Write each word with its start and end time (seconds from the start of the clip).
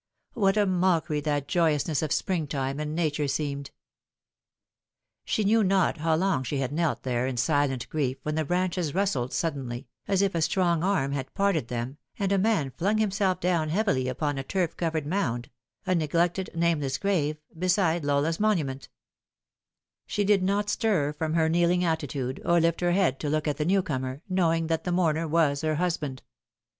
What 0.33 0.57
a 0.57 0.65
mockery 0.65 1.21
that 1.21 1.47
joyousness 1.47 2.01
of 2.01 2.11
spring 2.11 2.47
time 2.47 2.79
and 2.79 2.95
Nature 2.95 3.27
seemed 3.27 3.69
I 3.69 3.77
She 5.25 5.43
knew 5.43 5.63
not 5.63 5.97
how 5.97 6.15
long 6.15 6.41
she 6.43 6.57
had 6.57 6.71
knelt 6.71 7.03
there 7.03 7.27
in 7.27 7.37
silent 7.37 7.87
grief 7.87 8.17
when 8.23 8.33
the 8.33 8.43
branches 8.43 8.95
rustled 8.95 9.31
suddenly, 9.31 9.87
as 10.07 10.23
if 10.23 10.33
a 10.33 10.41
strong 10.41 10.83
arm 10.83 11.11
had 11.11 11.31
parted 11.35 11.67
them, 11.67 11.99
and 12.17 12.31
a 12.31 12.39
man 12.39 12.71
flung 12.71 12.97
himself 12.97 13.39
down 13.39 13.69
heavily 13.69 14.07
upon 14.07 14.39
a 14.39 14.43
turf 14.43 14.75
covered 14.75 15.03
72 15.03 15.09
The 15.09 15.15
Fatal 15.15 15.29
Three. 15.29 15.29
mound 15.33 15.49
a 15.85 15.93
neglected, 15.93 16.49
nameless 16.55 16.97
grave 16.97 17.37
beside 17.55 18.03
Lola's 18.03 18.39
monumen* 18.39 18.81
She 20.07 20.23
did 20.23 20.41
not 20.41 20.67
stir 20.71 21.13
from 21.13 21.35
her 21.35 21.47
kneeling 21.47 21.83
attitude, 21.83 22.41
or 22.43 22.59
lift 22.59 22.81
her 22.81 22.93
head 22.93 23.19
to 23.19 23.29
look 23.29 23.47
at 23.47 23.57
the 23.57 23.65
new 23.65 23.83
comer, 23.83 24.23
knowing 24.27 24.65
that 24.65 24.83
the 24.83 24.91
mourner 24.91 25.27
was 25.27 25.61
her 25.61 25.75
hus 25.75 25.97
band. 25.97 26.23